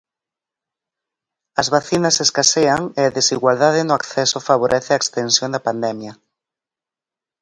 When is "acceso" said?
3.99-4.45